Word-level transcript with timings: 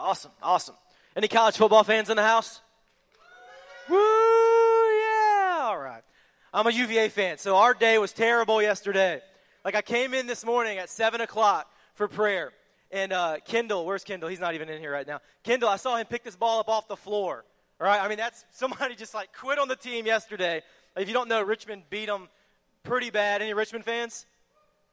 Awesome, 0.00 0.30
awesome. 0.42 0.74
Any 1.14 1.28
college 1.28 1.58
football 1.58 1.84
fans 1.84 2.08
in 2.08 2.16
the 2.16 2.22
house? 2.22 2.62
Woo, 3.86 3.96
yeah, 3.96 5.58
all 5.60 5.78
right. 5.78 6.02
I'm 6.54 6.66
a 6.66 6.70
UVA 6.70 7.10
fan, 7.10 7.36
so 7.36 7.56
our 7.56 7.74
day 7.74 7.98
was 7.98 8.14
terrible 8.14 8.62
yesterday. 8.62 9.20
Like, 9.62 9.74
I 9.74 9.82
came 9.82 10.14
in 10.14 10.26
this 10.26 10.42
morning 10.42 10.78
at 10.78 10.88
7 10.88 11.20
o'clock 11.20 11.70
for 11.92 12.08
prayer, 12.08 12.52
and 12.90 13.12
uh, 13.12 13.36
Kendall, 13.44 13.84
where's 13.84 14.02
Kendall? 14.02 14.30
He's 14.30 14.40
not 14.40 14.54
even 14.54 14.70
in 14.70 14.80
here 14.80 14.90
right 14.90 15.06
now. 15.06 15.20
Kendall, 15.44 15.68
I 15.68 15.76
saw 15.76 15.96
him 15.96 16.06
pick 16.06 16.24
this 16.24 16.34
ball 16.34 16.60
up 16.60 16.70
off 16.70 16.88
the 16.88 16.96
floor. 16.96 17.44
All 17.78 17.86
right, 17.86 18.00
I 18.00 18.08
mean, 18.08 18.16
that's 18.16 18.46
somebody 18.52 18.94
just 18.94 19.12
like 19.12 19.34
quit 19.34 19.58
on 19.58 19.68
the 19.68 19.76
team 19.76 20.06
yesterday. 20.06 20.62
If 20.96 21.08
you 21.08 21.14
don't 21.14 21.28
know, 21.28 21.42
Richmond 21.42 21.82
beat 21.90 22.06
them 22.06 22.30
pretty 22.84 23.10
bad. 23.10 23.42
Any 23.42 23.52
Richmond 23.52 23.84
fans? 23.84 24.24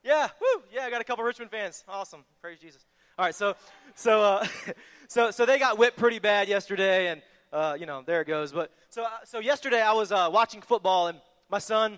Yeah, 0.03 0.27
woo, 0.41 0.63
yeah, 0.73 0.83
I 0.83 0.89
got 0.89 0.99
a 0.99 1.05
couple 1.05 1.23
Richmond 1.23 1.49
fans. 1.49 1.85
Awesome, 1.87 2.25
praise 2.41 2.59
Jesus. 2.59 2.85
All 3.19 3.25
right, 3.25 3.33
so, 3.33 3.55
so, 3.95 4.21
uh, 4.21 4.47
so, 5.07 5.31
so 5.31 5.47
they 5.47 5.57
got 5.57 5.79
whipped 5.79 5.97
pretty 5.97 6.19
bad 6.19 6.47
yesterday, 6.47 7.07
and 7.07 7.23
uh, 7.51 7.75
you 7.79 7.87
know, 7.87 8.03
there 8.05 8.21
it 8.21 8.27
goes. 8.27 8.51
But 8.51 8.71
so, 8.89 9.05
uh, 9.05 9.09
so 9.23 9.39
yesterday 9.39 9.81
I 9.81 9.93
was 9.93 10.11
uh, 10.11 10.29
watching 10.31 10.61
football, 10.61 11.07
and 11.07 11.17
my 11.49 11.57
son 11.57 11.97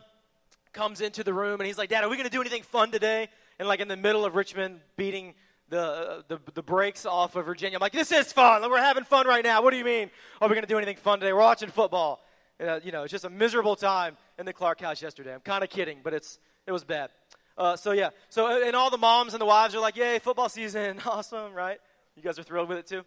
comes 0.71 1.02
into 1.02 1.26
the 1.26 1.34
room, 1.34 1.59
and 1.59 1.67
he's 1.67 1.77
like, 1.77 1.90
"Dad, 1.90 2.05
are 2.05 2.09
we 2.09 2.16
going 2.16 2.29
to 2.29 2.31
do 2.31 2.40
anything 2.40 2.63
fun 2.63 2.90
today?" 2.90 3.27
And 3.59 3.67
like 3.67 3.81
in 3.81 3.90
the 3.90 3.98
middle 3.98 4.23
of 4.23 4.35
Richmond 4.35 4.79
beating 4.95 5.34
the, 5.67 5.81
uh, 5.81 6.21
the, 6.29 6.40
the 6.53 6.63
brakes 6.63 7.05
off 7.05 7.35
of 7.35 7.45
Virginia. 7.45 7.77
I'm 7.77 7.81
like, 7.81 7.91
this 7.91 8.13
is 8.13 8.31
fun. 8.31 8.62
We're 8.71 8.77
having 8.77 9.04
fun 9.04 9.27
right 9.27 9.43
now. 9.43 9.62
What 9.62 9.71
do 9.71 9.77
you 9.77 9.84
mean? 9.84 10.09
Are 10.40 10.48
we 10.48 10.55
going 10.55 10.63
to 10.63 10.70
do 10.70 10.77
anything 10.77 10.95
fun 10.95 11.20
today? 11.20 11.34
We're 11.34 11.40
watching 11.40 11.70
football. 11.70 12.21
Uh, 12.65 12.79
you 12.81 12.93
know, 12.93 13.04
it's 13.04 13.12
just 13.12 13.26
a 13.26 13.29
miserable 13.29 13.76
time 13.76 14.15
in 14.40 14.45
the 14.45 14.54
Clark 14.54 14.79
house 14.79 15.01
yesterday. 15.01 15.34
I'm 15.34 15.41
kind 15.41 15.65
of 15.65 15.70
kidding, 15.70 15.99
but 16.01 16.13
it's 16.13 16.40
it 16.65 16.71
was 16.71 16.85
bad. 16.85 17.09
Uh, 17.59 17.76
so 17.76 17.91
yeah. 17.91 18.12
So 18.30 18.63
and 18.63 18.76
all 18.76 18.90
the 18.90 18.98
moms 18.98 19.34
and 19.34 19.41
the 19.41 19.45
wives 19.45 19.76
are 19.76 19.81
like, 19.81 19.98
"Yay, 19.98 20.20
football 20.20 20.48
season! 20.48 20.99
awesome, 21.05 21.54
right? 21.54 21.77
You 22.16 22.23
guys 22.23 22.40
are 22.40 22.44
thrilled 22.44 22.70
with 22.70 22.77
it 22.77 22.88
too? 22.88 23.04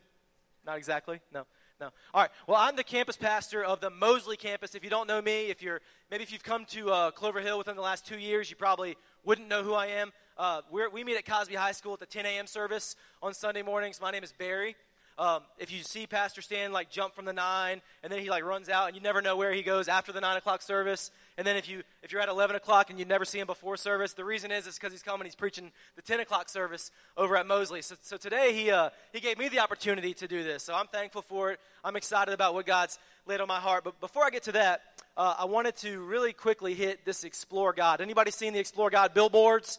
Not 0.67 0.77
exactly. 0.77 1.21
No. 1.33 1.47
No. 1.81 1.91
All 2.15 2.21
right. 2.21 2.31
Well, 2.47 2.59
I'm 2.59 2.77
the 2.77 2.85
campus 2.85 3.17
pastor 3.17 3.65
of 3.65 3.81
the 3.81 3.91
Moseley 3.91 4.37
campus. 4.37 4.77
If 4.77 4.85
you 4.85 4.91
don't 4.91 5.09
know 5.09 5.21
me, 5.21 5.47
if 5.47 5.63
you're 5.63 5.81
maybe 6.11 6.23
if 6.23 6.31
you've 6.31 6.45
come 6.45 6.67
to 6.67 6.91
uh, 6.91 7.11
Clover 7.11 7.41
Hill 7.41 7.59
within 7.59 7.75
the 7.75 7.83
last 7.83 8.07
two 8.07 8.19
years, 8.19 8.51
you 8.51 8.57
probably 8.57 8.97
wouldn't 9.25 9.49
know 9.49 9.65
who 9.65 9.75
I 9.75 9.87
am. 9.87 10.13
Uh, 10.37 10.61
we 10.71 11.03
meet 11.03 11.17
at 11.17 11.27
Cosby 11.27 11.55
High 11.55 11.73
School 11.73 11.95
at 11.95 12.01
the 12.01 12.07
10 12.07 12.27
a.m. 12.27 12.47
service 12.47 12.95
on 13.23 13.35
Sunday 13.35 13.63
mornings. 13.63 14.01
My 14.01 14.11
name 14.11 14.23
is 14.23 14.33
Barry. 14.33 14.77
Um, 15.19 15.43
if 15.59 15.71
you 15.71 15.83
see 15.83 16.07
Pastor 16.07 16.41
Stan 16.41 16.73
like 16.73 16.91
jump 16.91 17.15
from 17.15 17.25
the 17.25 17.33
nine, 17.33 17.83
and 18.03 18.13
then 18.13 18.21
he 18.21 18.31
like 18.31 18.45
runs 18.45 18.69
out, 18.69 18.87
and 18.89 18.97
you 18.97 19.03
never 19.03 19.21
know 19.21 19.37
where 19.37 19.53
he 19.53 19.63
goes 19.63 19.89
after 19.89 20.13
the 20.13 20.21
nine 20.21 20.37
o'clock 20.37 20.63
service. 20.63 21.11
And 21.37 21.47
then 21.47 21.57
if 21.57 21.69
you 21.69 21.83
if 22.03 22.13
you're 22.13 22.21
at 22.21 22.29
11 22.29 22.57
o'clock 22.57 22.91
and 22.91 22.99
you 22.99 23.05
never 23.05 23.25
see 23.25 23.39
him 23.39 23.47
before 23.47 23.77
service, 23.77 24.15
the 24.15 24.25
reason 24.25 24.51
is 24.51 24.67
is 24.67 24.77
because 24.77 24.93
he's 24.93 25.03
coming. 25.03 25.27
He's 25.27 25.35
preaching 25.35 25.71
the 25.97 26.03
10 26.03 26.21
o'clock 26.21 26.49
service 26.49 26.91
over 27.17 27.37
at 27.37 27.47
Moseley. 27.47 27.83
So, 27.83 27.95
so 28.03 28.17
today 28.17 28.53
he 28.55 28.71
uh, 28.71 28.91
he 29.13 29.21
gave 29.21 29.39
me 29.39 29.49
the 29.49 29.59
opportunity 29.59 30.15
to 30.15 30.27
do 30.27 30.43
this. 30.43 30.63
So 30.63 30.75
I'm 30.75 30.87
thankful 30.87 31.23
for 31.23 31.53
it. 31.53 31.61
I'm 31.85 31.97
excited 31.97 32.33
about 32.33 32.55
what 32.55 32.67
God's 32.67 32.99
laid 33.27 33.41
on 33.41 33.49
my 33.49 33.61
heart. 33.61 33.85
But 33.85 34.01
before 34.01 34.25
I 34.25 34.31
get 34.31 34.45
to 34.45 34.53
that, 34.53 34.83
uh, 35.17 35.35
I 35.39 35.45
wanted 35.45 35.77
to 35.77 36.01
really 36.01 36.33
quickly 36.33 36.75
hit 36.75 37.05
this 37.05 37.25
Explore 37.25 37.73
God. 37.73 38.01
Anybody 38.01 38.31
seen 38.31 38.53
the 38.53 38.61
Explore 38.61 38.91
God 38.91 39.15
billboards? 39.15 39.79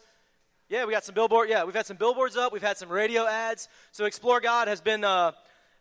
Yeah, 0.74 0.86
we 0.86 0.92
got 0.92 1.04
some 1.04 1.14
billboard. 1.14 1.48
Yeah, 1.48 1.62
we've 1.62 1.74
had 1.76 1.86
some 1.86 1.96
billboards 1.96 2.36
up. 2.36 2.52
We've 2.52 2.60
had 2.60 2.76
some 2.76 2.88
radio 2.88 3.28
ads. 3.28 3.68
So 3.92 4.06
Explore 4.06 4.40
God 4.40 4.66
has 4.66 4.80
been. 4.80 5.04
Uh, 5.04 5.30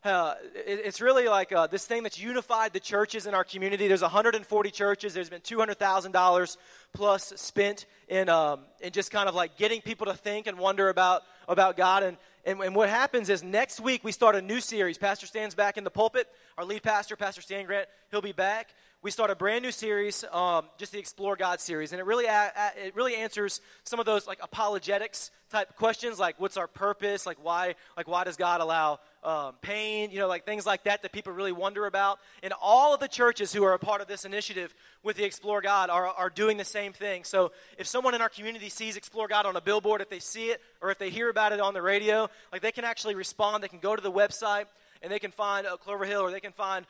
uh, 0.03 0.35
it, 0.53 0.81
it's 0.85 1.01
really 1.01 1.27
like 1.27 1.51
uh, 1.51 1.65
this 1.65 1.87
thing 1.87 2.03
that's 2.03 2.19
unified 2.19 2.73
the 2.73 2.79
churches 2.79 3.25
in 3.25 3.33
our 3.33 3.43
community. 3.43 3.87
There's 3.87 4.03
140 4.03 4.69
churches. 4.69 5.15
There's 5.15 5.31
been 5.31 5.41
$200,000 5.41 6.57
plus 6.93 7.33
spent 7.37 7.87
in, 8.07 8.29
um, 8.29 8.59
in 8.81 8.91
just 8.91 9.09
kind 9.09 9.27
of 9.27 9.33
like 9.33 9.57
getting 9.57 9.81
people 9.81 10.05
to 10.05 10.13
think 10.13 10.45
and 10.45 10.59
wonder 10.59 10.89
about, 10.89 11.23
about 11.47 11.75
God. 11.75 12.03
And, 12.03 12.17
and, 12.45 12.59
and 12.59 12.75
what 12.75 12.89
happens 12.89 13.29
is 13.29 13.41
next 13.41 13.79
week 13.79 14.03
we 14.03 14.11
start 14.11 14.35
a 14.35 14.43
new 14.43 14.61
series. 14.61 14.99
Pastor 14.99 15.25
Stan's 15.25 15.55
back 15.55 15.77
in 15.77 15.83
the 15.83 15.89
pulpit. 15.89 16.27
Our 16.55 16.65
lead 16.65 16.83
pastor, 16.83 17.15
Pastor 17.15 17.41
Stan 17.41 17.65
Grant, 17.65 17.87
he'll 18.11 18.21
be 18.21 18.31
back 18.31 18.75
we 19.03 19.11
start 19.11 19.29
a 19.29 19.35
brand 19.35 19.63
new 19.63 19.71
series, 19.71 20.23
um, 20.31 20.65
just 20.77 20.93
the 20.93 20.97
Explore 20.97 21.35
God 21.35 21.59
series, 21.59 21.91
and 21.91 21.99
it 21.99 22.05
really 22.05 22.25
a, 22.25 22.51
a, 22.55 22.87
it 22.87 22.95
really 22.95 23.15
answers 23.15 23.59
some 23.83 23.99
of 23.99 24.05
those 24.05 24.25
like 24.25 24.39
apologetics 24.41 25.29
type 25.51 25.75
questions, 25.75 26.19
like 26.19 26.39
what's 26.39 26.55
our 26.55 26.67
purpose, 26.67 27.25
like 27.25 27.37
why 27.43 27.75
like 27.97 28.07
why 28.07 28.23
does 28.23 28.37
God 28.37 28.61
allow 28.61 29.01
um, 29.21 29.55
pain, 29.61 30.09
you 30.09 30.19
know, 30.19 30.29
like 30.29 30.45
things 30.45 30.65
like 30.65 30.85
that 30.85 31.01
that 31.01 31.11
people 31.11 31.33
really 31.33 31.51
wonder 31.51 31.85
about. 31.85 32.19
And 32.43 32.53
all 32.61 32.93
of 32.93 33.01
the 33.01 33.09
churches 33.09 33.51
who 33.51 33.65
are 33.65 33.73
a 33.73 33.79
part 33.79 33.99
of 33.99 34.07
this 34.07 34.23
initiative 34.23 34.73
with 35.03 35.17
the 35.17 35.25
Explore 35.25 35.61
God 35.61 35.89
are 35.89 36.07
are 36.07 36.29
doing 36.29 36.55
the 36.55 36.65
same 36.65 36.93
thing. 36.93 37.25
So 37.25 37.51
if 37.77 37.87
someone 37.87 38.15
in 38.15 38.21
our 38.21 38.29
community 38.29 38.69
sees 38.69 38.95
Explore 38.95 39.27
God 39.27 39.45
on 39.45 39.57
a 39.57 39.61
billboard, 39.61 39.99
if 39.99 40.09
they 40.09 40.19
see 40.19 40.47
it 40.47 40.61
or 40.81 40.91
if 40.91 40.97
they 40.97 41.09
hear 41.09 41.29
about 41.29 41.51
it 41.51 41.59
on 41.59 41.73
the 41.73 41.81
radio, 41.81 42.29
like 42.53 42.61
they 42.61 42.71
can 42.71 42.85
actually 42.85 43.15
respond. 43.15 43.63
They 43.63 43.67
can 43.67 43.79
go 43.79 43.97
to 43.97 44.01
the 44.01 44.11
website 44.11 44.67
and 45.01 45.11
they 45.11 45.19
can 45.19 45.31
find 45.31 45.67
uh, 45.67 45.75
Clover 45.77 46.05
Hill 46.05 46.21
or 46.21 46.31
they 46.31 46.39
can 46.39 46.53
find 46.53 46.85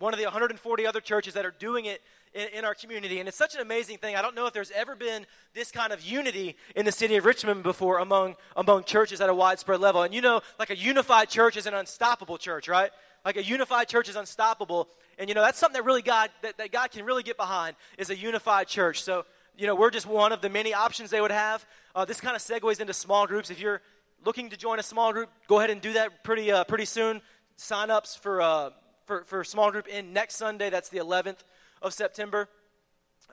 one 0.00 0.14
of 0.14 0.18
the 0.18 0.24
140 0.24 0.86
other 0.86 1.00
churches 1.00 1.34
that 1.34 1.44
are 1.44 1.54
doing 1.58 1.84
it 1.84 2.00
in, 2.32 2.48
in, 2.54 2.64
our 2.64 2.74
community. 2.74 3.20
And 3.20 3.28
it's 3.28 3.36
such 3.36 3.54
an 3.54 3.60
amazing 3.60 3.98
thing. 3.98 4.16
I 4.16 4.22
don't 4.22 4.34
know 4.34 4.46
if 4.46 4.54
there's 4.54 4.70
ever 4.70 4.96
been 4.96 5.26
this 5.52 5.70
kind 5.70 5.92
of 5.92 6.00
unity 6.00 6.56
in 6.74 6.86
the 6.86 6.92
city 6.92 7.16
of 7.16 7.26
Richmond 7.26 7.62
before 7.62 7.98
among, 7.98 8.36
among 8.56 8.84
churches 8.84 9.20
at 9.20 9.28
a 9.28 9.34
widespread 9.34 9.78
level. 9.78 10.02
And 10.02 10.14
you 10.14 10.22
know, 10.22 10.40
like 10.58 10.70
a 10.70 10.76
unified 10.76 11.28
church 11.28 11.58
is 11.58 11.66
an 11.66 11.74
unstoppable 11.74 12.38
church, 12.38 12.66
right? 12.66 12.90
Like 13.26 13.36
a 13.36 13.44
unified 13.44 13.88
church 13.88 14.08
is 14.08 14.16
unstoppable. 14.16 14.88
And 15.18 15.28
you 15.28 15.34
know, 15.34 15.42
that's 15.42 15.58
something 15.58 15.78
that 15.78 15.84
really 15.84 16.02
God, 16.02 16.30
that, 16.40 16.56
that 16.56 16.72
God 16.72 16.90
can 16.90 17.04
really 17.04 17.22
get 17.22 17.36
behind 17.36 17.76
is 17.98 18.08
a 18.08 18.16
unified 18.16 18.68
church. 18.68 19.02
So, 19.02 19.26
you 19.54 19.66
know, 19.66 19.74
we're 19.74 19.90
just 19.90 20.06
one 20.06 20.32
of 20.32 20.40
the 20.40 20.48
many 20.48 20.72
options 20.72 21.10
they 21.10 21.20
would 21.20 21.30
have. 21.30 21.66
Uh, 21.94 22.06
this 22.06 22.22
kind 22.22 22.34
of 22.34 22.40
segues 22.40 22.80
into 22.80 22.94
small 22.94 23.26
groups. 23.26 23.50
If 23.50 23.60
you're 23.60 23.82
looking 24.24 24.48
to 24.48 24.56
join 24.56 24.78
a 24.78 24.82
small 24.82 25.12
group, 25.12 25.28
go 25.46 25.58
ahead 25.58 25.68
and 25.68 25.82
do 25.82 25.92
that 25.92 26.24
pretty, 26.24 26.50
uh, 26.50 26.64
pretty 26.64 26.86
soon. 26.86 27.20
Sign 27.56 27.90
ups 27.90 28.16
for, 28.16 28.40
uh, 28.40 28.70
for, 29.10 29.24
for 29.24 29.42
small 29.42 29.72
group 29.72 29.88
in 29.88 30.12
next 30.12 30.36
Sunday. 30.36 30.70
That's 30.70 30.88
the 30.88 30.98
11th 30.98 31.38
of 31.82 31.92
September. 31.92 32.48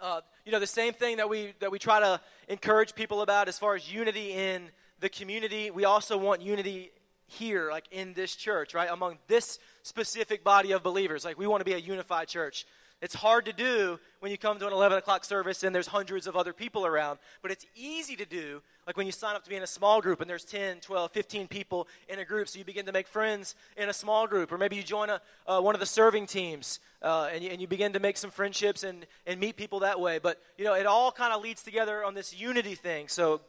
Uh, 0.02 0.22
you 0.44 0.52
know, 0.52 0.60
the 0.60 0.66
same 0.66 0.92
thing 0.92 1.18
that 1.18 1.30
we, 1.30 1.54
that 1.60 1.70
we 1.70 1.78
try 1.78 2.00
to 2.00 2.20
encourage 2.48 2.96
people 2.96 3.22
about 3.22 3.48
as 3.48 3.60
far 3.60 3.76
as 3.76 3.94
unity 3.94 4.32
in 4.32 4.72
the 5.02 5.10
community, 5.10 5.70
we 5.70 5.86
also 5.86 6.18
want 6.18 6.42
unity 6.42 6.90
here, 7.28 7.70
like 7.70 7.86
in 7.92 8.14
this 8.14 8.36
church, 8.36 8.74
right? 8.74 8.90
Among 8.92 9.20
this 9.28 9.60
specific 9.84 10.44
body 10.44 10.72
of 10.72 10.82
believers. 10.82 11.24
Like, 11.24 11.38
we 11.38 11.46
want 11.46 11.62
to 11.62 11.66
be 11.66 11.74
a 11.74 11.78
unified 11.78 12.28
church. 12.28 12.66
It's 13.00 13.14
hard 13.14 13.46
to 13.46 13.54
do 13.54 14.00
when 14.22 14.32
you 14.32 14.40
come 14.40 14.58
to 14.58 14.66
an 14.66 14.74
11 14.74 14.98
o'clock 14.98 15.24
service 15.24 15.64
and 15.64 15.74
there's 15.74 15.86
hundreds 15.86 16.26
of 16.26 16.36
other 16.36 16.52
people 16.52 16.84
around, 16.84 17.20
but 17.44 17.52
it's 17.52 17.66
easy 17.76 18.16
to 18.16 18.26
do 18.26 18.62
like 18.88 18.98
when 18.98 19.06
you 19.06 19.12
sign 19.12 19.36
up 19.36 19.44
to 19.44 19.50
be 19.50 19.56
in 19.56 19.62
a 19.62 19.68
small 19.68 20.02
group 20.02 20.20
and 20.20 20.28
there's 20.28 20.44
10, 20.44 20.80
12, 20.80 21.12
15 21.12 21.48
people 21.48 21.88
in 22.10 22.18
a 22.18 22.26
group, 22.26 22.48
so 22.48 22.58
you 22.58 22.66
begin 22.66 22.88
to 22.88 22.92
make 22.92 23.08
friends 23.08 23.54
in 23.76 23.90
a 23.90 23.94
small 23.94 24.26
group, 24.26 24.52
or 24.52 24.58
maybe 24.58 24.76
you 24.76 24.82
join 24.82 25.12
a, 25.12 25.22
uh, 25.46 25.62
one 25.62 25.76
of 25.76 25.80
the 25.80 25.86
serving 25.86 26.26
teams 26.26 26.80
uh, 27.04 27.30
and, 27.32 27.44
you, 27.44 27.52
and 27.52 27.62
you 27.62 27.68
begin 27.68 27.94
to 27.94 28.00
make 28.00 28.18
some 28.18 28.32
friendships 28.32 28.84
and, 28.84 29.06
and 29.28 29.40
meet 29.40 29.58
people 29.58 29.82
that 29.82 30.00
way. 30.00 30.18
But, 30.18 30.42
you 30.58 30.66
know, 30.66 30.74
it 30.74 30.88
all 30.88 31.12
kind 31.12 31.34
of 31.34 31.44
leads 31.44 31.62
together 31.62 32.04
on 32.04 32.16
this 32.16 32.34
unity 32.34 32.74
thing. 32.74 33.10
So 33.10 33.42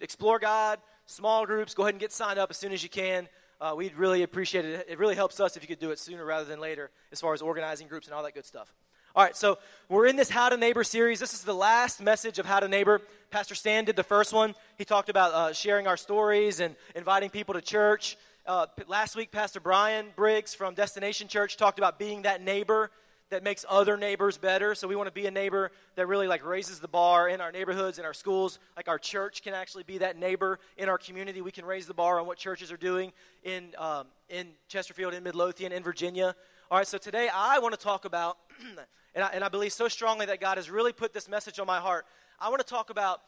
explore 0.00 0.38
God, 0.38 0.80
small 1.06 1.46
groups, 1.46 1.72
go 1.72 1.84
ahead 1.84 1.94
and 1.94 2.00
get 2.00 2.12
signed 2.12 2.38
up 2.38 2.50
as 2.50 2.58
soon 2.58 2.72
as 2.72 2.82
you 2.82 2.90
can. 2.90 3.28
Uh, 3.58 3.74
we'd 3.76 3.94
really 3.94 4.22
appreciate 4.22 4.64
it. 4.64 4.86
It 4.88 4.98
really 4.98 5.14
helps 5.14 5.40
us 5.40 5.56
if 5.56 5.62
you 5.62 5.68
could 5.68 5.78
do 5.78 5.90
it 5.90 5.98
sooner 5.98 6.24
rather 6.24 6.44
than 6.44 6.60
later 6.60 6.90
as 7.10 7.20
far 7.20 7.32
as 7.32 7.40
organizing 7.40 7.88
groups 7.88 8.06
and 8.06 8.14
all 8.14 8.22
that 8.22 8.34
good 8.34 8.44
stuff. 8.44 8.72
All 9.14 9.24
right, 9.24 9.34
so 9.34 9.56
we're 9.88 10.06
in 10.06 10.16
this 10.16 10.28
How 10.28 10.50
to 10.50 10.58
Neighbor 10.58 10.84
series. 10.84 11.20
This 11.20 11.32
is 11.32 11.42
the 11.42 11.54
last 11.54 12.02
message 12.02 12.38
of 12.38 12.44
How 12.44 12.60
to 12.60 12.68
Neighbor. 12.68 13.00
Pastor 13.30 13.54
Stan 13.54 13.86
did 13.86 13.96
the 13.96 14.02
first 14.02 14.34
one. 14.34 14.54
He 14.76 14.84
talked 14.84 15.08
about 15.08 15.32
uh, 15.32 15.52
sharing 15.54 15.86
our 15.86 15.96
stories 15.96 16.60
and 16.60 16.76
inviting 16.94 17.30
people 17.30 17.54
to 17.54 17.62
church. 17.62 18.18
Uh, 18.44 18.66
last 18.88 19.16
week, 19.16 19.32
Pastor 19.32 19.58
Brian 19.58 20.08
Briggs 20.16 20.54
from 20.54 20.74
Destination 20.74 21.26
Church 21.26 21.56
talked 21.56 21.78
about 21.78 21.98
being 21.98 22.22
that 22.22 22.42
neighbor 22.42 22.90
that 23.30 23.42
makes 23.42 23.64
other 23.68 23.96
neighbors 23.96 24.38
better. 24.38 24.74
So 24.74 24.86
we 24.86 24.94
want 24.94 25.08
to 25.08 25.12
be 25.12 25.26
a 25.26 25.30
neighbor 25.30 25.72
that 25.96 26.06
really 26.06 26.28
like 26.28 26.44
raises 26.44 26.78
the 26.78 26.88
bar 26.88 27.28
in 27.28 27.40
our 27.40 27.50
neighborhoods, 27.50 27.98
in 27.98 28.04
our 28.04 28.14
schools. 28.14 28.58
Like 28.76 28.88
our 28.88 28.98
church 28.98 29.42
can 29.42 29.52
actually 29.52 29.82
be 29.82 29.98
that 29.98 30.16
neighbor 30.16 30.58
in 30.76 30.88
our 30.88 30.98
community. 30.98 31.40
We 31.40 31.50
can 31.50 31.64
raise 31.64 31.86
the 31.86 31.94
bar 31.94 32.20
on 32.20 32.26
what 32.26 32.38
churches 32.38 32.70
are 32.70 32.76
doing 32.76 33.12
in 33.42 33.74
um, 33.78 34.06
in 34.28 34.48
Chesterfield, 34.68 35.14
in 35.14 35.22
Midlothian, 35.22 35.72
in 35.72 35.82
Virginia. 35.82 36.34
All 36.70 36.78
right. 36.78 36.86
So 36.86 36.98
today 36.98 37.28
I 37.32 37.58
want 37.58 37.74
to 37.74 37.80
talk 37.80 38.04
about, 38.04 38.38
and 39.14 39.24
I, 39.24 39.28
and 39.28 39.42
I 39.42 39.48
believe 39.48 39.72
so 39.72 39.88
strongly 39.88 40.26
that 40.26 40.40
God 40.40 40.56
has 40.56 40.70
really 40.70 40.92
put 40.92 41.12
this 41.12 41.28
message 41.28 41.58
on 41.58 41.66
my 41.66 41.80
heart. 41.80 42.06
I 42.38 42.48
want 42.48 42.60
to 42.60 42.66
talk 42.66 42.90
about 42.90 43.22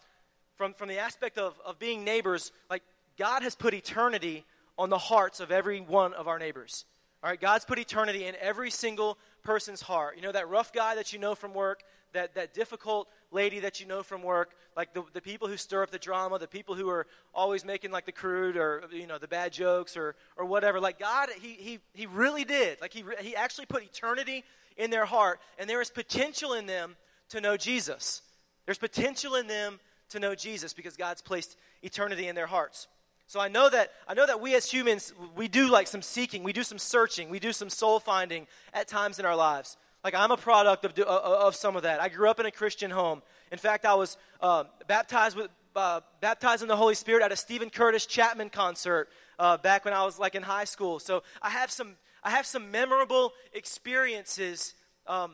from 0.56 0.74
from 0.74 0.88
the 0.88 0.98
aspect 0.98 1.38
of 1.38 1.58
of 1.64 1.78
being 1.78 2.04
neighbors. 2.04 2.52
Like 2.70 2.82
God 3.18 3.42
has 3.42 3.56
put 3.56 3.74
eternity 3.74 4.44
on 4.78 4.90
the 4.90 4.98
hearts 4.98 5.40
of 5.40 5.50
every 5.50 5.80
one 5.80 6.14
of 6.14 6.28
our 6.28 6.38
neighbors. 6.38 6.84
All 7.20 7.30
right, 7.30 7.40
God's 7.40 7.64
put 7.64 7.80
eternity 7.80 8.26
in 8.26 8.36
every 8.40 8.70
single 8.70 9.18
person's 9.43 9.81
heart. 9.81 10.17
You 10.17 10.23
know, 10.23 10.32
that 10.32 10.49
rough 10.49 10.73
guy 10.73 10.94
that 10.94 11.12
you 11.12 11.19
know 11.19 11.35
from 11.35 11.55
work, 11.55 11.82
that, 12.12 12.35
that 12.35 12.55
difficult 12.55 13.08
lady 13.31 13.61
that 13.61 13.81
you 13.81 13.87
know 13.87 14.02
from 14.02 14.23
work, 14.23 14.55
like 14.76 14.94
the, 14.94 15.02
the 15.12 15.20
people 15.20 15.49
who 15.49 15.56
stir 15.56 15.82
up 15.82 15.90
the 15.90 15.99
drama, 15.99 16.38
the 16.38 16.49
people 16.49 16.75
who 16.75 16.88
are 16.88 17.06
always 17.35 17.64
making 17.64 17.90
like 17.90 18.06
the 18.06 18.12
crude 18.12 18.56
or, 18.56 18.85
you 18.93 19.06
know, 19.06 19.19
the 19.19 19.29
bad 19.29 19.52
jokes 19.52 19.96
or, 19.96 20.14
or 20.37 20.44
whatever. 20.44 20.81
Like 20.81 20.99
God, 20.99 21.29
he, 21.40 21.55
he, 21.55 21.79
he 21.94 22.06
really 22.06 22.44
did. 22.44 22.81
Like 22.81 22.93
he, 22.93 23.05
he 23.20 23.37
actually 23.37 23.67
put 23.67 23.82
eternity 23.82 24.44
in 24.76 24.90
their 24.90 25.06
heart, 25.06 25.40
and 25.58 25.69
there 25.69 25.81
is 25.81 25.90
potential 25.90 26.52
in 26.52 26.67
them 26.67 26.96
to 27.31 27.40
know 27.40 27.56
Jesus. 27.56 28.23
There's 28.64 28.79
potential 28.79 29.35
in 29.35 29.46
them 29.46 29.81
to 30.11 30.20
know 30.20 30.35
Jesus 30.35 30.73
because 30.73 30.96
God's 30.96 31.20
placed 31.20 31.56
eternity 31.82 32.29
in 32.29 32.35
their 32.35 32.46
hearts. 32.46 32.87
So 33.28 33.40
I 33.40 33.48
know 33.48 33.69
that 33.69 33.92
I 34.08 34.14
know 34.14 34.26
that 34.26 34.40
we 34.40 34.54
as 34.54 34.70
humans 34.70 35.12
we 35.36 35.48
do 35.48 35.69
like 35.69 35.86
some 35.86 36.00
seeking, 36.00 36.42
we 36.42 36.54
do 36.54 36.62
some 36.62 36.78
searching, 36.78 37.28
we 37.28 37.38
do 37.38 37.52
some 37.52 37.69
soul 37.69 38.00
finding 38.00 38.46
at 38.72 38.88
times 38.88 39.19
in 39.19 39.26
our 39.26 39.36
lives. 39.36 39.76
Like 40.02 40.14
I'm 40.14 40.30
a 40.30 40.36
product 40.38 40.86
of, 40.86 40.98
of 40.98 41.54
some 41.54 41.76
of 41.76 41.82
that. 41.82 42.00
I 42.00 42.08
grew 42.08 42.30
up 42.30 42.40
in 42.40 42.46
a 42.46 42.50
Christian 42.50 42.90
home. 42.90 43.20
In 43.52 43.58
fact, 43.58 43.84
I 43.84 43.94
was 43.94 44.16
uh, 44.40 44.64
baptized 44.86 45.36
with 45.36 45.50
uh, 45.76 46.00
baptized 46.22 46.62
in 46.62 46.69
the 46.69 46.76
Holy 46.76 46.94
Spirit 46.94 47.22
at 47.22 47.30
a 47.30 47.36
Steven 47.36 47.69
Curtis 47.69 48.06
Chapman 48.06 48.48
concert 48.48 49.10
uh, 49.38 49.58
back 49.58 49.84
when 49.84 49.92
I 49.92 50.06
was 50.06 50.19
like 50.19 50.34
in 50.34 50.42
high 50.42 50.64
school. 50.64 50.98
So 50.98 51.22
I 51.42 51.50
have 51.50 51.70
some 51.70 51.96
I 52.25 52.30
have 52.30 52.46
some 52.46 52.70
memorable 52.70 53.34
experiences, 53.52 54.72
um, 55.06 55.32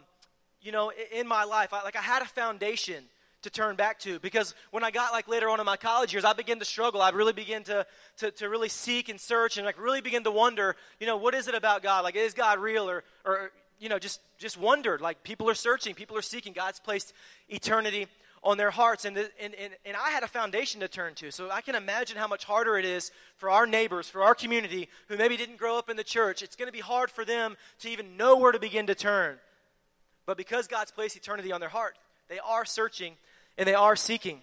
you 0.61 0.73
know, 0.73 0.91
in, 0.91 1.21
in 1.21 1.29
my 1.29 1.45
life. 1.45 1.73
I, 1.73 1.85
like 1.85 1.95
I 1.95 2.03
had 2.03 2.23
a 2.23 2.27
foundation 2.27 3.05
to 3.45 3.51
turn 3.51 3.77
back 3.77 3.99
to 4.01 4.19
because 4.19 4.55
when 4.71 4.85
I 4.85 4.91
got 4.91 5.13
like 5.13 5.29
later 5.29 5.49
on 5.49 5.61
in 5.61 5.67
my 5.67 5.77
college 5.77 6.13
years, 6.13 6.25
I 6.25 6.33
began 6.33 6.59
to 6.59 6.65
struggle. 6.65 7.01
I 7.01 7.11
really 7.11 7.33
began 7.33 7.63
to, 7.65 7.87
to, 8.19 8.31
to 8.33 8.49
really 8.49 8.69
seek 8.69 9.09
and 9.09 9.21
search 9.21 9.57
and 9.57 9.65
like 9.65 9.81
really 9.81 10.01
begin 10.01 10.25
to 10.25 10.31
wonder, 10.31 10.77
you 10.99 11.07
know, 11.07 11.17
what 11.17 11.35
is 11.35 11.49
it 11.49 11.55
about 11.55 11.83
God? 11.83 12.05
Like, 12.05 12.17
is 12.17 12.35
God 12.35 12.59
real 12.59 12.91
or, 12.91 13.05
or 13.25 13.53
you 13.79 13.89
know, 13.89 13.99
just, 13.99 14.21
just 14.39 14.59
wondered. 14.59 15.01
Like 15.01 15.23
people 15.23 15.49
are 15.49 15.55
searching, 15.55 15.95
people 15.95 16.17
are 16.17 16.23
seeking. 16.23 16.53
God's 16.53 16.81
placed 16.81 17.13
eternity 17.49 18.09
on 18.43 18.59
their 18.59 18.71
hearts. 18.71 19.05
And, 19.05 19.17
the, 19.17 19.31
and, 19.41 19.55
and, 19.55 19.73
and 19.85 19.97
I 19.97 20.11
had 20.11 20.23
a 20.23 20.29
foundation 20.29 20.81
to 20.81 20.89
turn 20.89 21.15
to. 21.15 21.31
So 21.31 21.51
I 21.51 21.61
can 21.61 21.75
imagine 21.75 22.17
how 22.17 22.29
much 22.29 22.45
harder 22.45 22.79
it 22.79 22.85
is 22.85 23.11
for 23.37 23.51
our 23.51 23.67
neighbors, 23.67 24.09
for 24.09 24.23
our 24.23 24.35
community 24.35 24.89
who 25.09 25.17
maybe 25.17 25.37
didn't 25.37 25.57
grow 25.57 25.79
up 25.79 25.89
in 25.89 25.97
the 25.97 26.05
church. 26.05 26.43
It's 26.43 26.57
going 26.57 26.69
to 26.69 26.73
be 26.73 26.81
hard 26.81 27.11
for 27.11 27.25
them 27.25 27.57
to 27.81 27.89
even 27.89 28.17
know 28.17 28.37
where 28.37 28.53
to 28.53 28.59
begin 28.59 28.87
to 28.87 28.95
turn. 28.95 29.39
But 30.27 30.37
because 30.37 30.67
God's 30.67 30.91
placed 30.91 31.17
eternity 31.17 31.53
on 31.53 31.61
their 31.61 31.69
heart, 31.69 31.97
they 32.29 32.39
are 32.39 32.65
searching 32.65 33.17
and 33.59 33.69
they 33.69 33.75
are 33.75 33.97
seeking. 33.97 34.41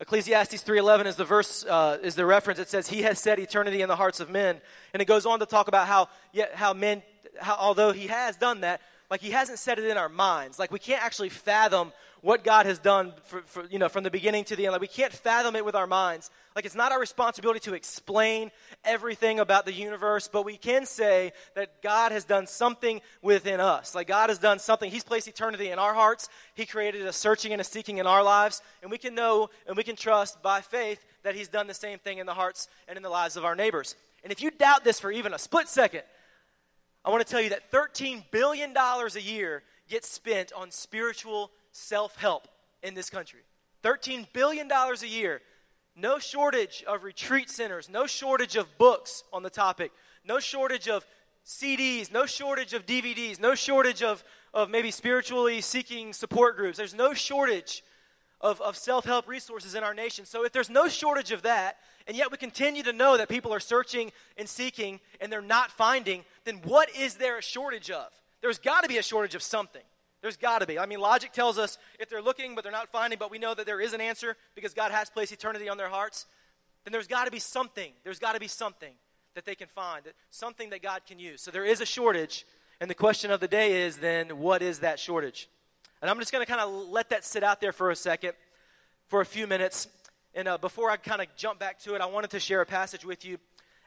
Ecclesiastes 0.00 0.62
3:11 0.62 1.06
is 1.06 1.16
the 1.16 1.24
verse 1.24 1.64
uh, 1.64 1.98
is 2.02 2.14
the 2.14 2.26
reference. 2.26 2.58
It 2.58 2.68
says, 2.68 2.88
"He 2.88 3.02
has 3.02 3.18
set 3.18 3.38
eternity 3.38 3.80
in 3.80 3.88
the 3.88 3.96
hearts 3.96 4.20
of 4.20 4.28
men," 4.28 4.60
and 4.92 5.00
it 5.00 5.06
goes 5.06 5.24
on 5.24 5.38
to 5.38 5.46
talk 5.46 5.68
about 5.68 5.86
how 5.86 6.08
yet 6.32 6.54
how 6.54 6.74
men, 6.74 7.02
how, 7.40 7.56
although 7.58 7.92
He 7.92 8.08
has 8.08 8.36
done 8.36 8.62
that, 8.62 8.80
like 9.10 9.20
He 9.20 9.30
hasn't 9.30 9.58
set 9.58 9.78
it 9.78 9.84
in 9.84 9.96
our 9.96 10.08
minds. 10.08 10.58
Like 10.58 10.72
we 10.72 10.78
can't 10.78 11.02
actually 11.02 11.28
fathom 11.28 11.92
what 12.24 12.42
God 12.42 12.64
has 12.64 12.78
done 12.78 13.12
for, 13.24 13.42
for, 13.42 13.66
you 13.66 13.78
know, 13.78 13.90
from 13.90 14.02
the 14.02 14.10
beginning 14.10 14.44
to 14.44 14.56
the 14.56 14.64
end. 14.64 14.72
Like 14.72 14.80
we 14.80 14.86
can't 14.86 15.12
fathom 15.12 15.54
it 15.56 15.64
with 15.64 15.74
our 15.74 15.86
minds. 15.86 16.30
Like 16.56 16.64
it's 16.64 16.74
not 16.74 16.90
our 16.90 16.98
responsibility 16.98 17.60
to 17.60 17.74
explain 17.74 18.50
everything 18.82 19.40
about 19.40 19.66
the 19.66 19.74
universe, 19.74 20.26
but 20.26 20.42
we 20.42 20.56
can 20.56 20.86
say 20.86 21.34
that 21.54 21.82
God 21.82 22.12
has 22.12 22.24
done 22.24 22.46
something 22.46 23.02
within 23.20 23.60
us. 23.60 23.94
Like 23.94 24.06
God 24.06 24.30
has 24.30 24.38
done 24.38 24.58
something. 24.58 24.90
He's 24.90 25.04
placed 25.04 25.28
eternity 25.28 25.68
in 25.68 25.78
our 25.78 25.92
hearts. 25.92 26.30
He 26.54 26.64
created 26.64 27.02
a 27.06 27.12
searching 27.12 27.52
and 27.52 27.60
a 27.60 27.64
seeking 27.64 27.98
in 27.98 28.06
our 28.06 28.22
lives, 28.22 28.62
and 28.80 28.90
we 28.90 28.96
can 28.96 29.14
know 29.14 29.50
and 29.66 29.76
we 29.76 29.84
can 29.84 29.94
trust 29.94 30.42
by 30.42 30.62
faith 30.62 31.04
that 31.24 31.34
He's 31.34 31.48
done 31.48 31.66
the 31.66 31.74
same 31.74 31.98
thing 31.98 32.16
in 32.16 32.24
the 32.24 32.32
hearts 32.32 32.68
and 32.88 32.96
in 32.96 33.02
the 33.02 33.10
lives 33.10 33.36
of 33.36 33.44
our 33.44 33.54
neighbors. 33.54 33.96
And 34.22 34.32
if 34.32 34.40
you 34.40 34.50
doubt 34.50 34.82
this 34.82 34.98
for 34.98 35.12
even 35.12 35.34
a 35.34 35.38
split 35.38 35.68
second, 35.68 36.04
I 37.04 37.10
want 37.10 37.26
to 37.26 37.30
tell 37.30 37.42
you 37.42 37.50
that 37.50 37.70
$13 37.70 38.24
billion 38.30 38.74
a 38.74 39.20
year 39.20 39.62
gets 39.90 40.08
spent 40.08 40.54
on 40.54 40.70
spiritual 40.70 41.50
self 41.74 42.16
help 42.16 42.48
in 42.82 42.94
this 42.94 43.10
country. 43.10 43.40
$13 43.82 44.26
billion 44.32 44.70
a 44.70 45.06
year. 45.06 45.40
No 45.96 46.18
shortage 46.18 46.82
of 46.88 47.04
retreat 47.04 47.50
centers, 47.50 47.88
no 47.88 48.06
shortage 48.06 48.56
of 48.56 48.78
books 48.78 49.22
on 49.32 49.42
the 49.42 49.50
topic, 49.50 49.92
no 50.24 50.40
shortage 50.40 50.88
of 50.88 51.06
CDs, 51.46 52.10
no 52.10 52.26
shortage 52.26 52.72
of 52.72 52.84
DVDs, 52.84 53.38
no 53.38 53.54
shortage 53.54 54.02
of, 54.02 54.24
of 54.52 54.70
maybe 54.70 54.90
spiritually 54.90 55.60
seeking 55.60 56.12
support 56.12 56.56
groups. 56.56 56.78
There's 56.78 56.94
no 56.94 57.14
shortage 57.14 57.84
of, 58.40 58.60
of 58.60 58.76
self 58.76 59.04
help 59.04 59.28
resources 59.28 59.74
in 59.74 59.84
our 59.84 59.94
nation. 59.94 60.24
So 60.24 60.44
if 60.44 60.52
there's 60.52 60.70
no 60.70 60.88
shortage 60.88 61.30
of 61.30 61.42
that, 61.42 61.76
and 62.08 62.16
yet 62.16 62.32
we 62.32 62.38
continue 62.38 62.82
to 62.82 62.92
know 62.92 63.16
that 63.16 63.28
people 63.28 63.54
are 63.54 63.60
searching 63.60 64.10
and 64.36 64.48
seeking 64.48 65.00
and 65.20 65.30
they're 65.30 65.40
not 65.42 65.70
finding, 65.70 66.24
then 66.44 66.60
what 66.64 66.94
is 66.96 67.14
there 67.14 67.38
a 67.38 67.42
shortage 67.42 67.90
of? 67.90 68.08
There's 68.40 68.58
got 68.58 68.82
to 68.82 68.88
be 68.88 68.98
a 68.98 69.02
shortage 69.02 69.34
of 69.34 69.42
something. 69.42 69.82
There's 70.24 70.38
got 70.38 70.60
to 70.60 70.66
be. 70.66 70.78
I 70.78 70.86
mean, 70.86 71.00
logic 71.00 71.32
tells 71.32 71.58
us 71.58 71.76
if 72.00 72.08
they're 72.08 72.22
looking 72.22 72.54
but 72.54 72.64
they're 72.64 72.72
not 72.72 72.88
finding, 72.88 73.18
but 73.18 73.30
we 73.30 73.38
know 73.38 73.52
that 73.52 73.66
there 73.66 73.78
is 73.78 73.92
an 73.92 74.00
answer 74.00 74.38
because 74.54 74.72
God 74.72 74.90
has 74.90 75.10
placed 75.10 75.32
eternity 75.32 75.68
on 75.68 75.76
their 75.76 75.90
hearts, 75.90 76.24
then 76.82 76.92
there's 76.92 77.06
got 77.06 77.26
to 77.26 77.30
be 77.30 77.38
something. 77.38 77.92
There's 78.04 78.18
got 78.18 78.32
to 78.32 78.40
be 78.40 78.48
something 78.48 78.94
that 79.34 79.44
they 79.44 79.54
can 79.54 79.68
find, 79.68 80.02
that, 80.06 80.14
something 80.30 80.70
that 80.70 80.80
God 80.80 81.02
can 81.06 81.18
use. 81.18 81.42
So 81.42 81.50
there 81.50 81.66
is 81.66 81.82
a 81.82 81.84
shortage, 81.84 82.46
and 82.80 82.88
the 82.88 82.94
question 82.94 83.30
of 83.30 83.40
the 83.40 83.48
day 83.48 83.84
is 83.84 83.98
then, 83.98 84.38
what 84.38 84.62
is 84.62 84.78
that 84.78 84.98
shortage? 84.98 85.46
And 86.00 86.10
I'm 86.10 86.18
just 86.18 86.32
going 86.32 86.42
to 86.42 86.50
kind 86.50 86.62
of 86.62 86.72
let 86.88 87.10
that 87.10 87.26
sit 87.26 87.42
out 87.42 87.60
there 87.60 87.72
for 87.72 87.90
a 87.90 87.96
second, 87.96 88.32
for 89.08 89.20
a 89.20 89.26
few 89.26 89.46
minutes. 89.46 89.88
And 90.34 90.48
uh, 90.48 90.56
before 90.56 90.88
I 90.90 90.96
kind 90.96 91.20
of 91.20 91.26
jump 91.36 91.58
back 91.58 91.80
to 91.80 91.96
it, 91.96 92.00
I 92.00 92.06
wanted 92.06 92.30
to 92.30 92.40
share 92.40 92.62
a 92.62 92.66
passage 92.66 93.04
with 93.04 93.26
you 93.26 93.36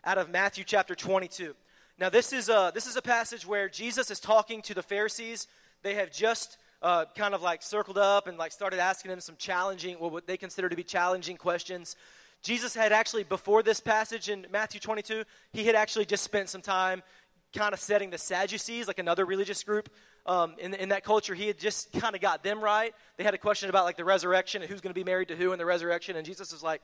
out 0.06 0.20
of 0.20 0.30
Matthew 0.30 0.64
chapter 0.64 0.94
22. 0.94 1.56
Now, 1.98 2.10
this 2.10 2.32
is 2.32 2.48
a, 2.48 2.72
this 2.76 2.86
is 2.86 2.96
a 2.96 3.02
passage 3.02 3.44
where 3.44 3.68
Jesus 3.68 4.12
is 4.12 4.20
talking 4.20 4.62
to 4.62 4.76
the 4.76 4.84
Pharisees 4.84 5.48
they 5.84 5.96
have 5.96 6.12
just 6.12 6.58
uh, 6.82 7.06
kind 7.16 7.34
of 7.34 7.42
like 7.42 7.62
circled 7.62 7.98
up 7.98 8.28
and 8.28 8.38
like 8.38 8.52
started 8.52 8.80
asking 8.80 9.10
them 9.10 9.20
some 9.20 9.36
challenging, 9.38 10.00
well, 10.00 10.10
what 10.10 10.28
they 10.28 10.38
consider 10.38 10.70
to 10.70 10.76
be 10.76 10.84
challenging 10.84 11.38
questions. 11.38 11.96
Jesus 12.44 12.76
had 12.76 12.92
actually, 12.92 13.24
before 13.24 13.64
this 13.64 13.80
passage 13.80 14.30
in 14.30 14.46
Matthew 14.52 14.80
22, 14.80 15.24
he 15.54 15.66
had 15.66 15.76
actually 15.76 16.06
just 16.06 16.24
spent 16.24 16.50
some 16.50 16.62
time 16.62 17.02
kind 17.56 17.74
of 17.74 17.80
setting 17.80 18.10
the 18.10 18.18
Sadducees, 18.18 18.88
like 18.88 19.00
another 19.00 19.26
religious 19.26 19.64
group 19.64 19.90
um, 20.26 20.56
in, 20.60 20.74
in 20.74 20.90
that 20.90 21.04
culture. 21.04 21.34
He 21.34 21.48
had 21.48 21.58
just 21.58 21.92
kind 21.94 22.14
of 22.14 22.22
got 22.22 22.44
them 22.44 22.62
right. 22.62 22.94
They 23.18 23.24
had 23.24 23.34
a 23.34 23.40
question 23.40 23.70
about 23.70 23.86
like 23.86 23.98
the 23.98 24.06
resurrection 24.06 24.62
and 24.62 24.70
who's 24.70 24.82
going 24.82 24.94
to 24.94 25.00
be 25.00 25.04
married 25.04 25.30
to 25.30 25.36
who 25.36 25.52
in 25.54 25.58
the 25.58 25.66
resurrection. 25.66 26.16
And 26.16 26.26
Jesus 26.26 26.52
is 26.54 26.62
like, 26.62 26.82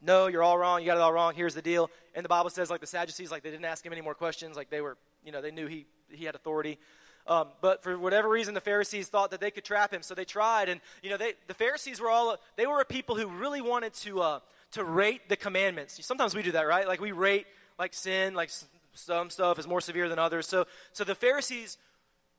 no, 0.00 0.26
you're 0.26 0.42
all 0.42 0.58
wrong. 0.58 0.80
You 0.80 0.86
got 0.86 0.98
it 0.98 1.00
all 1.00 1.12
wrong. 1.12 1.34
Here's 1.34 1.54
the 1.54 1.62
deal. 1.62 1.90
And 2.14 2.24
the 2.24 2.28
Bible 2.28 2.50
says 2.50 2.70
like 2.70 2.80
the 2.80 2.86
Sadducees, 2.86 3.30
like 3.30 3.42
they 3.42 3.50
didn't 3.50 3.64
ask 3.64 3.84
him 3.84 3.92
any 3.92 4.02
more 4.02 4.14
questions. 4.14 4.56
Like 4.56 4.70
they 4.70 4.80
were, 4.80 4.98
you 5.24 5.32
know, 5.32 5.40
they 5.40 5.50
knew 5.50 5.66
he, 5.66 5.86
he 6.10 6.24
had 6.26 6.34
authority. 6.34 6.78
Um, 7.28 7.48
but 7.60 7.82
for 7.82 7.98
whatever 7.98 8.28
reason, 8.28 8.54
the 8.54 8.60
Pharisees 8.60 9.08
thought 9.08 9.32
that 9.32 9.40
they 9.40 9.50
could 9.50 9.64
trap 9.64 9.92
him, 9.92 10.02
so 10.02 10.14
they 10.14 10.24
tried. 10.24 10.68
And 10.68 10.80
you 11.02 11.10
know, 11.10 11.16
they, 11.16 11.34
the 11.48 11.54
Pharisees 11.54 12.00
were 12.00 12.08
all 12.08 12.36
they 12.56 12.66
were 12.66 12.80
a 12.80 12.84
people 12.84 13.16
who 13.16 13.26
really 13.26 13.60
wanted 13.60 13.94
to 13.94 14.20
uh, 14.20 14.40
to 14.72 14.84
rate 14.84 15.28
the 15.28 15.36
commandments. 15.36 16.04
Sometimes 16.04 16.34
we 16.34 16.42
do 16.42 16.52
that, 16.52 16.66
right? 16.66 16.86
Like 16.86 17.00
we 17.00 17.12
rate 17.12 17.46
like 17.78 17.94
sin, 17.94 18.34
like 18.34 18.50
some 18.94 19.30
stuff 19.30 19.58
is 19.58 19.66
more 19.66 19.80
severe 19.80 20.08
than 20.08 20.18
others. 20.18 20.46
So 20.46 20.66
so 20.92 21.02
the 21.04 21.14
Pharisees 21.14 21.78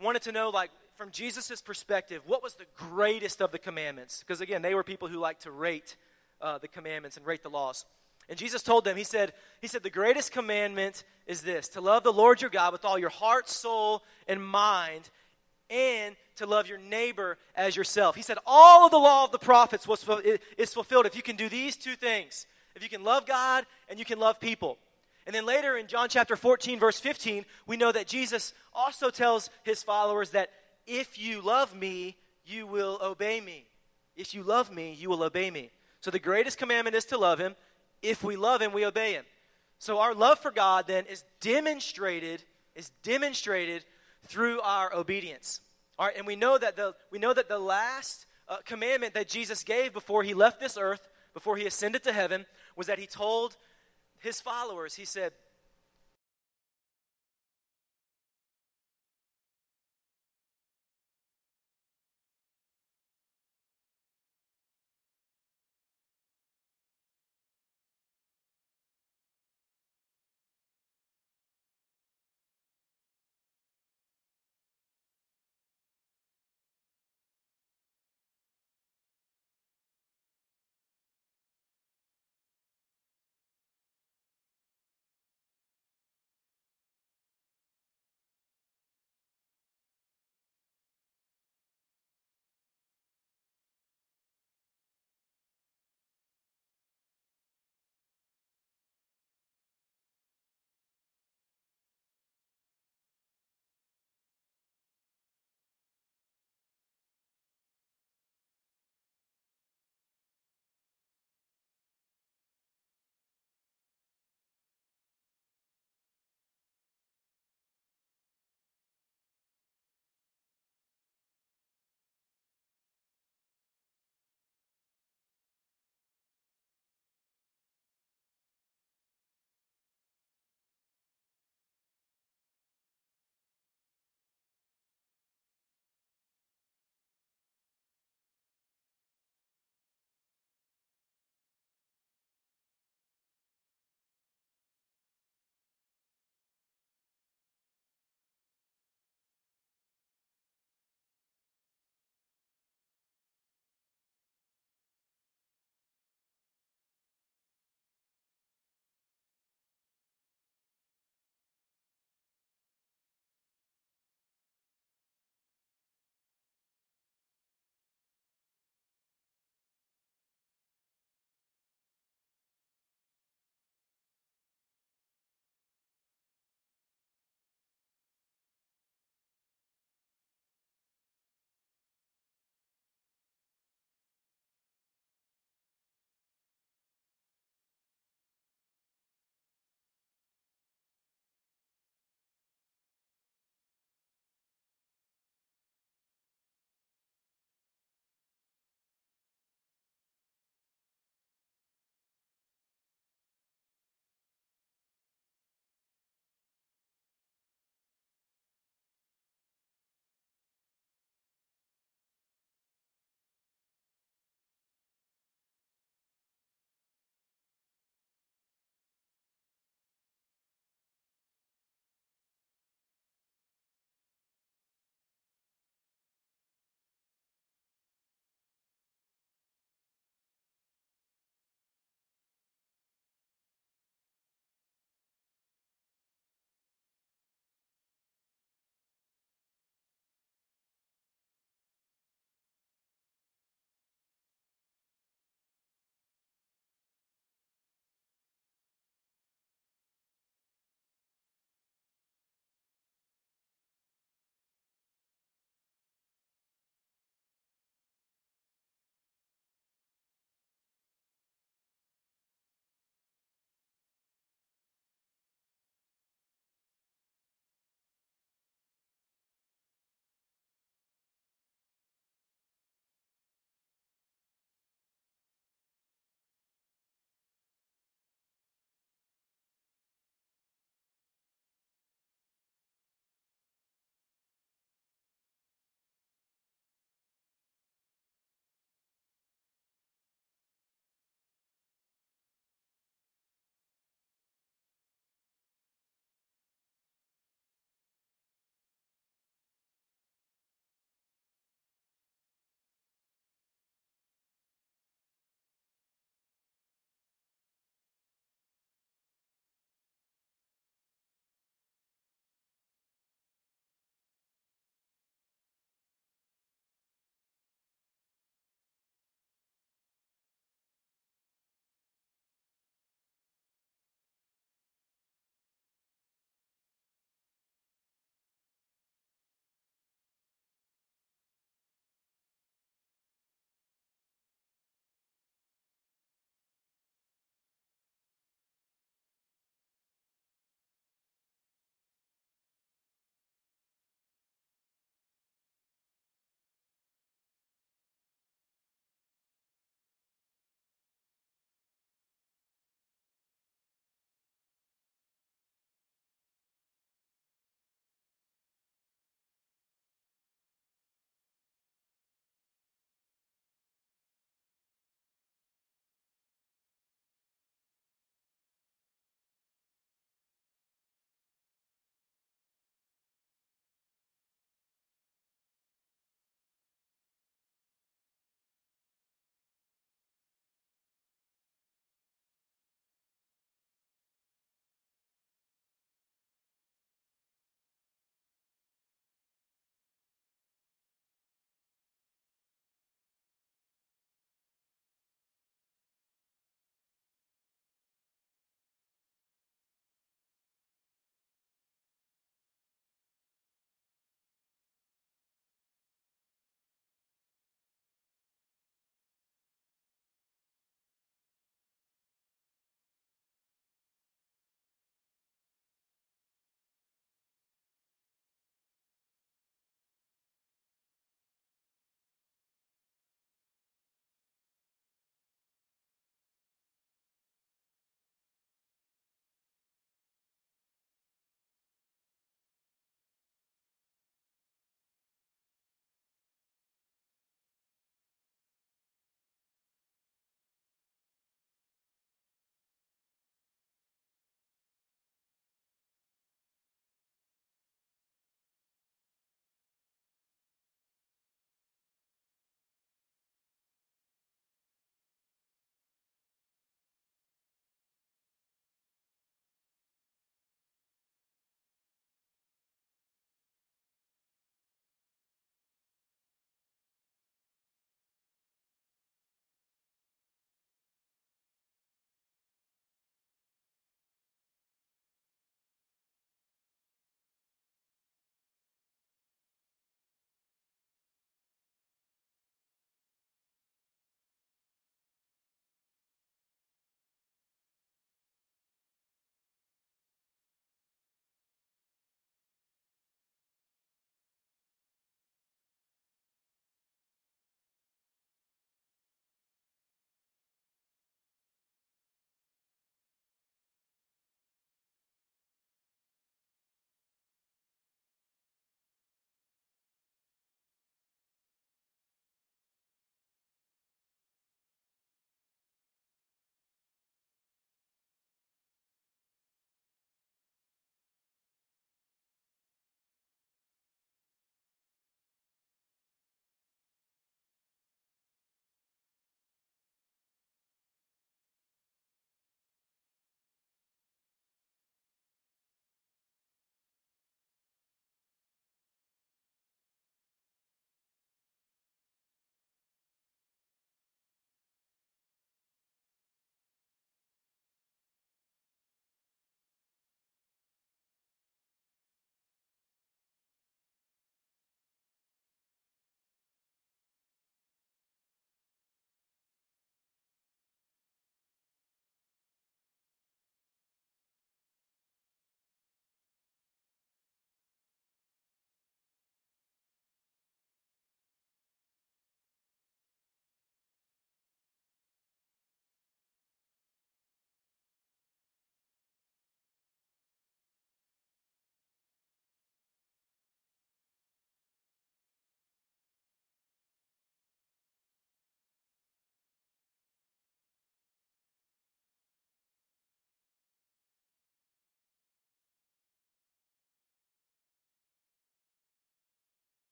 wanted 0.00 0.22
to 0.22 0.32
know 0.32 0.48
like 0.48 0.70
from 0.96 1.10
Jesus' 1.10 1.62
perspective, 1.62 2.22
what 2.26 2.42
was 2.42 2.54
the 2.54 2.66
greatest 2.76 3.40
of 3.40 3.52
the 3.52 3.58
commandments? 3.58 4.20
Because 4.20 4.40
again, 4.40 4.62
they 4.62 4.74
were 4.74 4.82
people 4.82 5.08
who 5.08 5.18
liked 5.18 5.42
to 5.42 5.50
rate 5.50 5.96
uh, 6.40 6.58
the 6.58 6.68
commandments 6.68 7.16
and 7.16 7.26
rate 7.26 7.42
the 7.42 7.50
laws. 7.50 7.84
And 8.28 8.38
Jesus 8.38 8.62
told 8.62 8.84
them, 8.84 8.96
He 8.96 9.04
said, 9.04 9.32
He 9.60 9.66
said, 9.66 9.82
the 9.82 9.90
greatest 9.90 10.32
commandment 10.32 11.04
is 11.26 11.42
this 11.42 11.68
to 11.68 11.80
love 11.80 12.02
the 12.02 12.12
Lord 12.12 12.40
your 12.40 12.50
God 12.50 12.72
with 12.72 12.84
all 12.84 12.98
your 12.98 13.10
heart, 13.10 13.48
soul, 13.48 14.02
and 14.26 14.44
mind, 14.44 15.10
and 15.68 16.16
to 16.36 16.46
love 16.46 16.66
your 16.66 16.78
neighbor 16.78 17.38
as 17.54 17.76
yourself. 17.76 18.16
He 18.16 18.22
said, 18.22 18.38
all 18.46 18.86
of 18.86 18.90
the 18.90 18.98
law 18.98 19.24
of 19.24 19.32
the 19.32 19.38
prophets 19.38 19.86
was, 19.86 20.04
is 20.58 20.72
fulfilled 20.74 21.06
if 21.06 21.14
you 21.14 21.22
can 21.22 21.36
do 21.36 21.48
these 21.48 21.76
two 21.76 21.94
things. 21.94 22.46
If 22.74 22.82
you 22.82 22.88
can 22.88 23.04
love 23.04 23.26
God 23.26 23.66
and 23.88 23.98
you 23.98 24.04
can 24.04 24.18
love 24.18 24.40
people. 24.40 24.78
And 25.26 25.34
then 25.34 25.44
later 25.44 25.76
in 25.76 25.86
John 25.86 26.08
chapter 26.08 26.36
14, 26.36 26.78
verse 26.78 26.98
15, 26.98 27.44
we 27.66 27.76
know 27.76 27.92
that 27.92 28.06
Jesus 28.06 28.54
also 28.72 29.10
tells 29.10 29.50
his 29.64 29.82
followers 29.82 30.30
that 30.30 30.50
if 30.86 31.18
you 31.18 31.42
love 31.42 31.74
me, 31.74 32.16
you 32.46 32.66
will 32.66 32.98
obey 33.02 33.40
me. 33.40 33.66
If 34.16 34.34
you 34.34 34.42
love 34.42 34.72
me, 34.72 34.92
you 34.98 35.08
will 35.08 35.22
obey 35.22 35.50
me. 35.50 35.70
So 36.00 36.10
the 36.10 36.18
greatest 36.18 36.58
commandment 36.58 36.96
is 36.96 37.04
to 37.06 37.18
love 37.18 37.38
him 37.38 37.54
if 38.02 38.22
we 38.22 38.36
love 38.36 38.62
him, 38.62 38.72
we 38.72 38.86
obey 38.86 39.12
him. 39.12 39.24
So 39.78 39.98
our 39.98 40.14
love 40.14 40.38
for 40.38 40.50
God 40.50 40.86
then 40.86 41.06
is 41.06 41.24
demonstrated 41.40 42.42
is 42.74 42.90
demonstrated 43.02 43.84
through 44.26 44.60
our 44.60 44.94
obedience. 44.94 45.60
All 45.98 46.06
right, 46.06 46.16
and 46.16 46.26
we 46.26 46.36
know 46.36 46.56
that 46.56 46.76
the 46.76 46.94
we 47.10 47.18
know 47.18 47.32
that 47.34 47.48
the 47.48 47.58
last 47.58 48.26
uh, 48.48 48.58
commandment 48.64 49.14
that 49.14 49.28
Jesus 49.28 49.64
gave 49.64 49.92
before 49.92 50.22
he 50.22 50.34
left 50.34 50.60
this 50.60 50.78
earth, 50.78 51.08
before 51.34 51.56
he 51.56 51.66
ascended 51.66 52.04
to 52.04 52.12
heaven, 52.12 52.46
was 52.76 52.86
that 52.86 52.98
he 52.98 53.06
told 53.06 53.56
his 54.18 54.40
followers, 54.40 54.94
he 54.94 55.04
said, 55.04 55.32